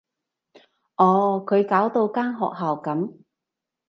[0.95, 3.19] 哦，佢搞到間學校噉